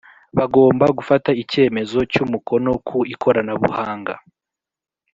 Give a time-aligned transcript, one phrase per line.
[0.37, 4.13] Bagomba gufata icyemezo cy’ umukono ku ikoranabuhanga